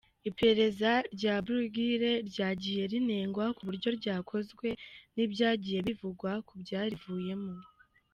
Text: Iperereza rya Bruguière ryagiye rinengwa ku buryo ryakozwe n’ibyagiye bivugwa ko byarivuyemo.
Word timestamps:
Iperereza 0.29 0.91
rya 1.15 1.35
Bruguière 1.45 2.11
ryagiye 2.29 2.83
rinengwa 2.91 3.45
ku 3.55 3.61
buryo 3.67 3.89
ryakozwe 3.99 4.67
n’ibyagiye 5.15 5.79
bivugwa 5.87 6.31
ko 6.47 6.53
byarivuyemo. 6.63 7.53